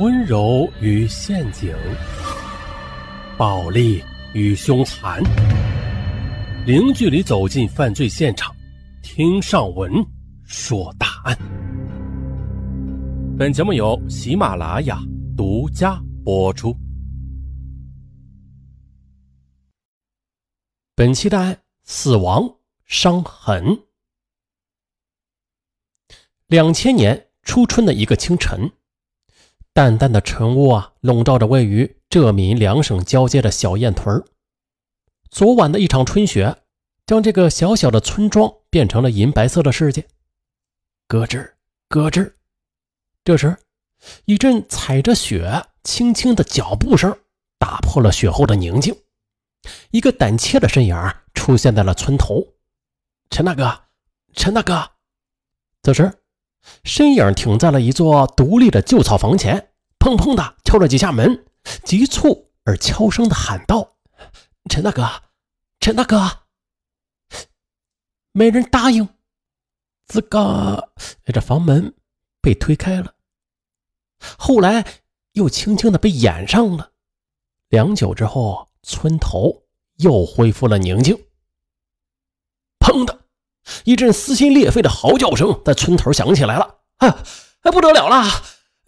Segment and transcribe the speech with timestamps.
[0.00, 1.72] 温柔与陷阱，
[3.38, 4.02] 暴力
[4.32, 5.22] 与凶残，
[6.66, 8.52] 零距离走进犯罪现场，
[9.04, 10.04] 听上文
[10.42, 11.38] 说大案。
[13.38, 14.98] 本节目由喜马拉雅
[15.36, 16.76] 独家播出。
[20.96, 22.52] 本期的案：死亡
[22.84, 23.78] 伤痕。
[26.48, 28.68] 两千年初春的一个清晨，
[29.74, 34.24] 淡淡的晨雾啊，笼罩着位于浙闽两省交界的小堰屯儿
[35.28, 36.62] 昨晚的一场春雪，
[37.04, 40.06] 将这个小小的村庄变成了银白色的世界。
[41.08, 41.54] 咯吱
[41.88, 42.34] 咯吱，
[43.24, 43.58] 这时，
[44.26, 47.18] 一阵踩着雪轻轻的脚步声
[47.58, 48.96] 打破了雪后的宁静。
[49.90, 50.96] 一个胆怯的身影
[51.34, 52.46] 出现在了村头。
[53.28, 53.86] 陈大哥，
[54.34, 54.88] 陈大哥，
[55.82, 56.12] 此时。
[56.84, 61.46] 身影停在了一座独立的旧草房前，砰砰的敲了几下门，
[61.84, 63.96] 急促而悄声的喊道
[64.70, 65.08] ：“陈大哥，
[65.80, 66.44] 陈大哥！”
[68.32, 69.08] 没人答应。
[70.08, 70.90] 吱嘎，
[71.24, 71.94] 这房门
[72.40, 73.14] 被推开了，
[74.36, 74.84] 后来
[75.32, 76.92] 又轻轻的被掩上了。
[77.68, 79.64] 良久之后，村头
[79.96, 81.18] 又恢复了宁静。
[83.84, 86.76] 一阵撕心裂肺的嚎叫声在村头响起来了！
[86.98, 87.18] 啊，
[87.62, 88.24] 不得了了！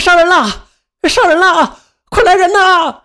[0.00, 0.68] 杀人了！
[1.08, 1.78] 杀人了！
[2.10, 3.04] 快来人呐！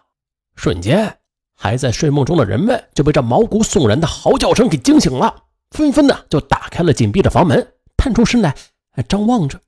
[0.56, 1.20] 瞬间，
[1.56, 8.56] 还在睡梦中的人们就被这毛骨悚然的嚎叫声给惊醒了，纷纷的就打开了紧闭的房门，探出身来
[9.08, 9.60] 张望着。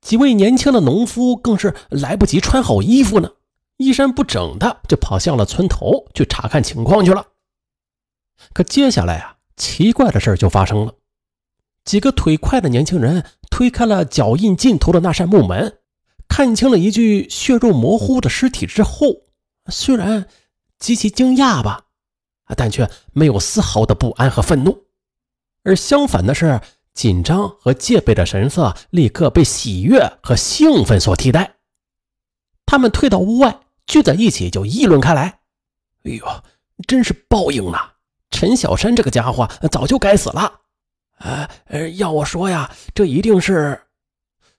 [0.00, 3.30] 几位年轻的农夫更是来不及穿好衣服呢，
[3.78, 7.26] 衣衫不整的就跑向了村头去查看情况去了。
[8.52, 9.36] 可接下来啊！
[9.56, 10.92] 奇怪的事就发生了，
[11.86, 15.78] 几个腿快的年轻人推开了脚印尽头的那扇木门，
[16.28, 19.22] 看清了一具血肉模糊的尸体之后，
[19.70, 20.26] 虽然
[20.78, 21.84] 极其惊讶吧，
[22.56, 24.84] 但却没有丝毫的不安和愤怒，
[25.62, 26.60] 而相反的是
[26.92, 31.54] 紧张和戒备的神色立刻被喜悦和兴奋所替代。
[32.66, 35.38] 他们退到屋外，聚在一起就议论开来
[36.02, 36.26] ：“哎呦，
[36.88, 37.92] 真是报应呐！”
[38.32, 40.62] 陈小山这个家伙早就该死了，
[41.18, 43.80] 呃，要我说呀，这一定是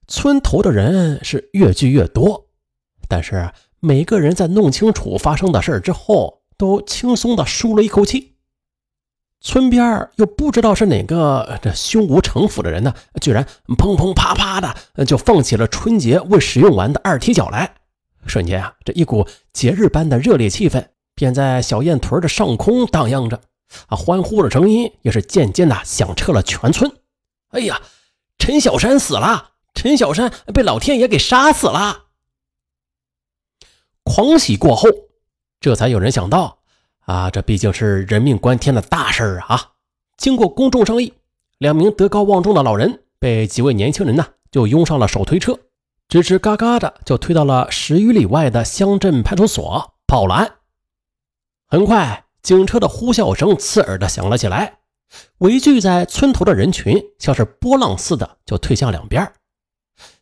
[0.07, 2.47] 村头的人是越聚越多，
[3.07, 8.33] 但是每个人在弄清楚发生的事之后，都轻松的舒了一口气。
[9.39, 17.75] 村边又不知道是哪个这胸无城府的人呢，居然砰砰啪啪的就放起了春节未使用完的二踢脚来，
[18.25, 23.39] 瞬间啊，这一股节日般的热烈气氛便在小堰屯的上空荡漾着。
[23.87, 23.95] 啊！
[23.95, 26.91] 欢呼的声音也是渐渐的响彻了全村。
[27.49, 27.81] 哎呀，
[28.37, 29.51] 陈小山死了！
[29.73, 32.05] 陈小山被老天爷给杀死了！
[34.03, 34.89] 狂喜过后，
[35.59, 36.59] 这才有人想到，
[37.01, 39.73] 啊，这毕竟是人命关天的大事儿啊！
[40.17, 41.13] 经过公众商议，
[41.57, 45.53] 两名德高望重的老人被几位年轻人呢，就拥上了手推车，
[46.09, 50.55] 吱吱嘎嘎的就推到了十余里外的乡镇派出所报了案。
[51.67, 52.26] 很快。
[52.41, 54.79] 警车的呼啸声刺耳的响了起来，
[55.39, 59.33] 围聚在村头的人群像是波浪似的就退向两边。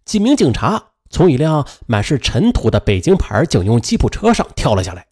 [0.05, 5.07] 几名警察从一辆满是尘土的北京牌警用吉普车上跳了下来，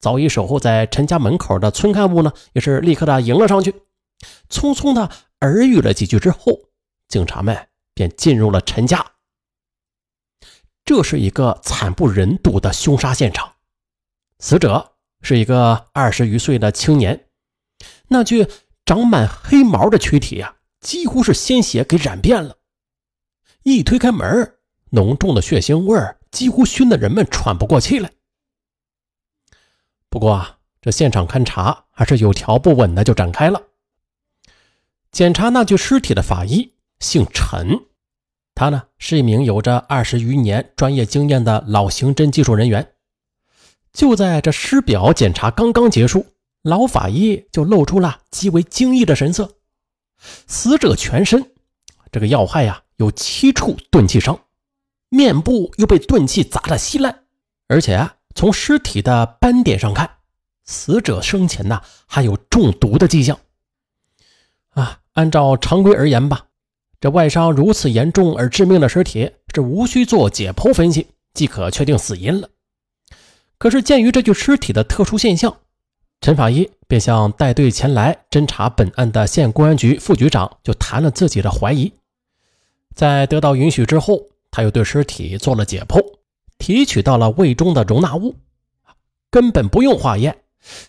[0.00, 3.72] 早已守候在陈家门口的村干部呢，也是立刻的迎了上去，
[4.48, 6.58] 匆匆的耳语了几句之后，
[7.08, 9.12] 警察们便进入了陈家。
[10.84, 13.54] 这是一个惨不忍睹的凶杀现场，
[14.38, 14.93] 死者。
[15.24, 17.28] 是一个二十余岁的青年，
[18.08, 18.46] 那具
[18.84, 22.58] 长满黑毛的躯体呀，几乎是鲜血给染遍了。
[23.62, 24.56] 一推开门，
[24.90, 28.10] 浓重的血腥味儿几乎熏得人们喘不过气来。
[30.10, 33.62] 不过啊，这现场勘查还是有条不紊的就展开了。
[35.10, 37.86] 检查那具尸体的法医姓陈，
[38.54, 42.93] 他呢是一名有着二十余年专业经验的老刑侦技术人员。
[43.94, 46.26] 就在这尸表检查刚刚结束，
[46.62, 49.54] 老法医就露出了极为惊异的神色。
[50.46, 51.52] 死者全身
[52.10, 54.38] 这个要害呀，有七处钝器伤，
[55.08, 57.24] 面部又被钝器砸得稀烂，
[57.68, 60.10] 而且啊从尸体的斑点上看，
[60.64, 63.38] 死者生前呢还有中毒的迹象。
[64.70, 66.46] 啊，按照常规而言吧，
[67.00, 72.48] 这外伤如此严重而致命的尸体，是无需做解剖分析即可确定死因了。
[73.58, 75.56] 可是，鉴于这具尸体的特殊现象，
[76.20, 81.92] 陈法医便向带队前来侦查本案的县公安局副局长就谈了自己的怀疑。
[82.94, 86.00] 在得到允许之后，他又对尸体做了解剖，
[86.58, 88.36] 提取到了胃中的容纳物，
[89.30, 90.42] 根本不用化验，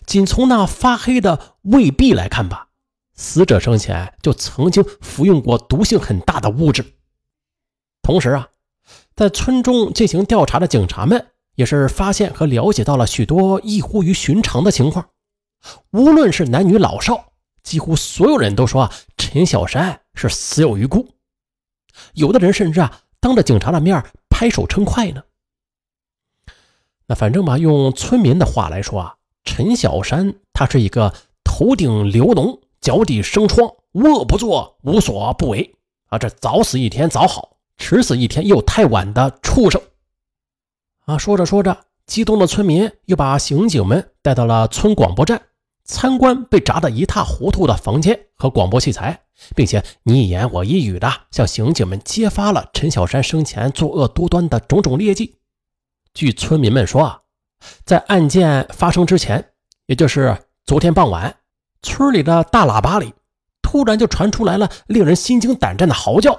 [0.04, 2.68] 仅从那发黑的胃壁来看吧，
[3.14, 6.84] 死者生前就曾经服用过毒性很大的物质。
[8.02, 8.48] 同时啊，
[9.16, 15.08] 在村中进行调查的警察们也是发现和了解到了许多异乎于寻常的情况，
[15.90, 17.32] 无论是男女老少，
[17.62, 21.08] 几乎所有人都说啊，陈小山是死有余辜。
[22.12, 25.22] 有的人甚至啊，当着警察的面拍手称快呢。
[27.06, 29.14] 那反正吧，用村民的话来说啊，
[29.44, 35.74] 陈小山他是一个头顶流脓、脚底生疮、无恶不作、无所不为
[36.08, 39.80] 啊，这早死一天早好，迟死一天又太晚的畜生
[41.06, 41.16] 啊！
[41.16, 45.40] 说着说着，激动的村民又把刑警们带到了村广播站，
[45.84, 49.20] 参观被炸得一塌糊涂的房间和广播器材，
[49.54, 55.38] 并且你一言我一语的向刑警们揭发了陈小山生前作恶多端的种种劣迹。
[56.12, 57.20] 据村民们说啊，
[57.84, 59.52] 在案件发生之前，
[59.86, 61.36] 也就是昨天傍晚，
[61.82, 63.14] 村里的大喇叭里
[63.62, 66.36] 突然就传出来了令人心惊胆战的嚎叫：“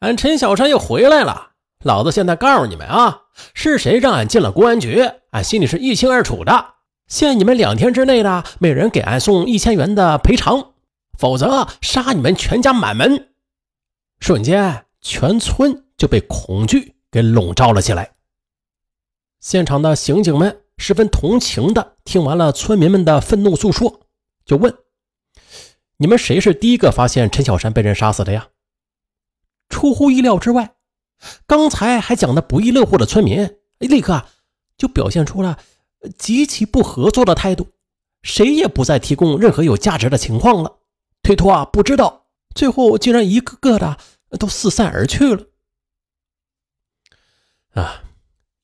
[0.00, 1.51] 俺陈小山又回来了！
[1.82, 3.22] 老子现在告诉你们啊，
[3.54, 6.74] 是谁让俺进了公安局，俺心里是一清二楚的。
[7.08, 10.72] 限你们两天之内呢每人给俺送一千元的赔偿，
[11.18, 13.30] 否则杀你们全家满门！”
[14.20, 18.12] 瞬间，全村就被恐惧给笼罩了起来。
[19.40, 24.02] 现场的刑警们十分同情的听完了村民们的愤怒诉说，
[24.44, 24.72] 就问
[25.98, 28.50] ：“你们谁是第一个发现陈小山被人杀死的呀？”
[29.68, 30.74] 出乎意料之外，
[31.46, 34.24] 刚才还讲的不亦乐乎的村民，立刻
[34.76, 35.58] 就表现出了
[36.18, 37.68] 极其不合作的态度，
[38.22, 40.78] 谁也不再提供任何有价值的情况了，
[41.22, 43.98] 推脱啊，不知道，最后竟然一个个的
[44.38, 45.44] 都四散而去了。
[47.74, 48.02] 啊！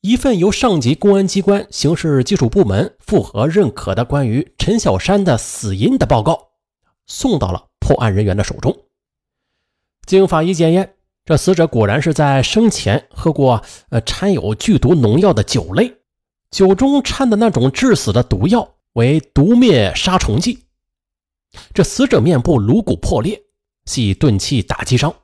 [0.01, 6.51] 一份由上级公安机关刑事技术部门复核认可的关于陈小山的死因的报告，
[7.07, 8.85] 送到了破案人员的手中。
[10.07, 10.95] 经法医检验，
[11.29, 15.95] 这死者果然是在生前喝过呃掺有剧毒农药的酒类，
[16.51, 20.65] 酒中掺的那种致死的毒药为毒灭杀虫剂。
[21.75, 23.39] 这死者面部颅骨破裂，
[23.85, 25.15] 系钝器打击伤，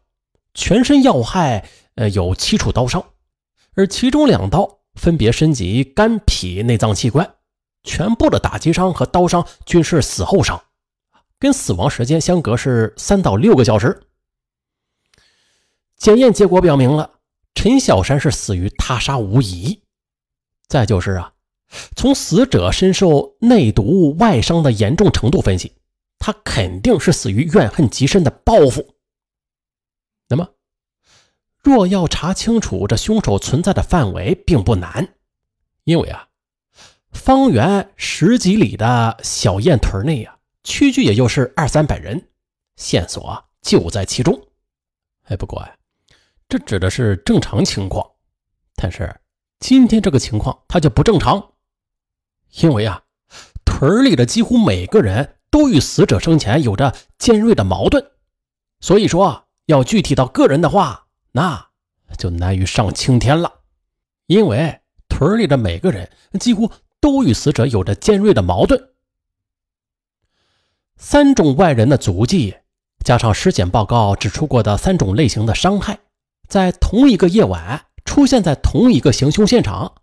[0.53, 3.03] 全身要害呃有七处刀伤。
[3.75, 7.27] 而其中两刀分别身及肝、脾、内脏器官，
[7.83, 10.61] 全部的打击伤和刀伤均是死后伤，
[11.39, 14.03] 跟死亡时间相隔是三到六个小时。
[15.97, 17.19] 检验结果表明了
[17.55, 19.83] 陈小山是死于他杀无疑。
[20.67, 21.35] 再就是啊，
[21.97, 25.77] 从死者身受内毒外伤的严重程度分析，
[26.19, 28.95] 他肯定是死于怨恨极深的报复。
[30.29, 30.49] 那么？
[31.63, 35.15] 若要查清楚这凶手存在的范围，并不难，
[35.85, 36.29] 因为啊，
[37.13, 42.29] 方圆十几里的小堰屯内啊，区区也就是二三百人，
[42.77, 44.49] 线索就在其中。
[45.25, 45.75] 哎，不过呀，
[46.49, 48.07] 这指的是正常情况，
[48.77, 49.21] 但是
[49.61, 51.53] 今天这个情况它就不正常，
[52.61, 53.03] 因为啊，
[53.65, 58.05] 屯里的几乎每个人都与死者生前有着尖锐的矛盾，
[58.81, 61.03] 所以说要具体到个人的话。
[61.37, 61.71] 那
[62.17, 63.63] 就难于上青天了，
[64.27, 66.09] 因为屯里的每个人
[66.39, 66.71] 几乎
[67.01, 68.91] 都与死者有着尖锐的矛盾。
[70.97, 72.55] 三种外人的足迹，
[73.05, 75.99] 加上尸检报告指出过的三种类型的伤害，
[76.55, 79.97] 在同一个夜晚出现在同一个行凶现场，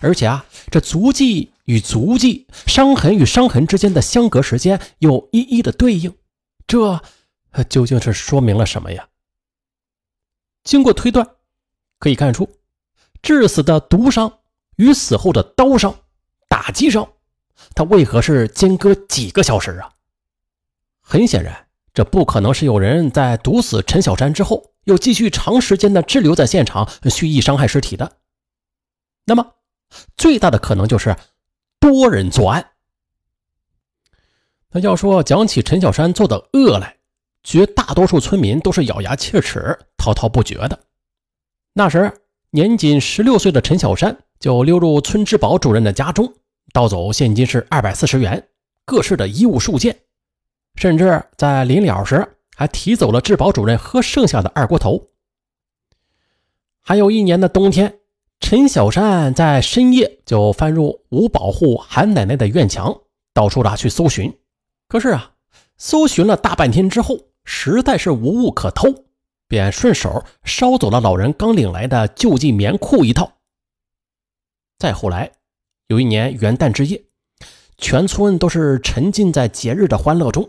[0.00, 6.12] 而且啊，这足迹与足迹、伤痕与伤痕之间的相隔时间又一一的对应，
[6.66, 7.00] 这
[7.68, 9.06] 究竟是说明了什么呀？
[10.64, 11.24] 经过推断，
[12.00, 12.50] 可以看出，
[13.22, 14.40] 致死的毒伤
[14.74, 15.94] 与死后的刀伤、
[16.48, 17.08] 打击伤，
[17.76, 19.92] 他为何是间隔几个小时啊？
[21.00, 21.65] 很显然，
[21.96, 28.18] 这不可能是有人在毒死陈小山之后，又继续长时间的滞留在现场，蓄意伤害尸体的。
[29.24, 29.54] 那么，
[30.14, 31.16] 最大的可能就是
[31.80, 32.72] 多人作案。
[34.72, 36.98] 那要说讲起陈小山做的恶来，
[37.42, 40.78] 绝大多数村民都是咬牙切齿、滔滔不绝的。
[41.72, 42.12] 那时，
[42.50, 46.34] 年仅十六岁的陈小山就溜入村治保主任的家中，
[46.74, 48.48] 盗走现金是二百四十元、
[48.84, 49.98] 各式的衣物数件，
[50.76, 55.08] 甚至在临了时还提走了治保主任喝剩下的二锅头。
[56.82, 57.98] 还有一年的冬天，
[58.38, 63.00] 陈小山在深夜就翻入五保户韩奶奶的院墙，
[63.34, 64.38] 到处的去搜寻。
[64.86, 65.32] 可是啊，
[65.76, 69.06] 搜寻了大半天之后，实在是无物可偷，
[69.48, 73.32] 便顺手捎走了老人刚领来的救济棉裤一套，
[74.78, 75.32] 再后来，
[75.88, 77.02] 有一年元旦之夜，
[77.78, 80.48] 全村都是沉浸在节日的欢乐中，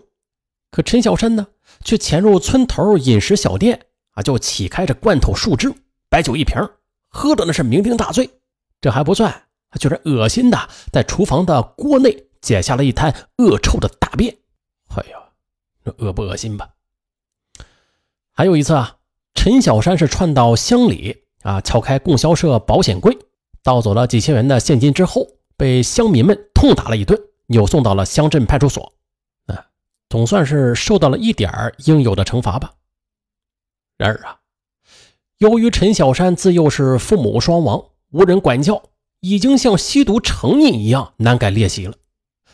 [0.70, 1.48] 可陈小山呢，
[1.84, 5.74] 却潜入村头饮食小店啊，就起开着罐头、树枝、
[6.10, 6.56] 白酒一瓶，
[7.08, 8.30] 喝的那是酩酊大醉。
[8.82, 9.44] 这还不算，
[9.80, 14.36] 居然恶心的在厨房的锅内解下了一滩恶臭的大便。
[14.90, 15.18] 哎呀，
[15.84, 16.70] 这恶不恶心吧？
[18.34, 18.98] 还有一次啊，
[19.34, 23.18] 陈小山是窜到乡里啊，撬开供销社保险柜，
[23.64, 28.94] 盗走了几千元的现金之后，被乡民们痛打了一顿，扭送到了乡镇派出所。
[30.10, 32.74] 总算是受到了一点应有的惩罚吧。
[33.98, 34.40] 然而啊，
[35.38, 38.84] 由于陈小山自幼是父母双亡，无人管教，
[39.22, 41.96] 已经像吸毒成瘾一样难改劣习了。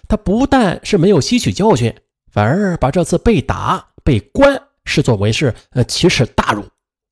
[0.08, 1.96] 他不但是没有吸取教训，
[2.32, 4.62] 反而把这次被打、被关。
[4.86, 6.66] 视作为是呃奇耻大辱，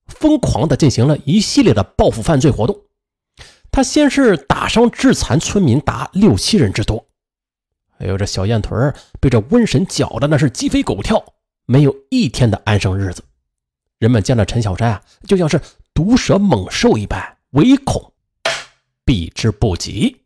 [0.07, 2.77] 疯狂的进行了一系列的报复犯罪活动。
[3.71, 7.07] 他先是打伤致残村民达六七人之多，
[8.01, 11.23] 哎呦这小燕屯被这瘟神搅的那是鸡飞狗跳，
[11.67, 13.23] 没有一天的安生日子。
[13.99, 15.61] 人们见了陈小山啊，就像是
[15.93, 18.11] 毒蛇猛兽一般，唯恐
[19.05, 20.20] 避之不及。